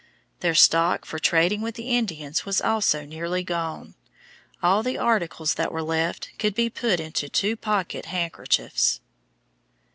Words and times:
Their 0.39 0.55
stock 0.55 1.05
for 1.05 1.19
trading 1.19 1.61
with 1.61 1.75
the 1.75 1.91
Indians 1.95 2.43
was 2.43 2.59
also 2.59 3.05
nearly 3.05 3.43
gone; 3.43 3.93
all 4.63 4.81
the 4.81 4.97
articles 4.97 5.53
that 5.53 5.71
were 5.71 5.83
left 5.83 6.31
could 6.39 6.55
be 6.55 6.71
put 6.71 6.99
into 6.99 7.29
two 7.29 7.55
pocket 7.55 8.07
handkerchiefs. 8.07 8.99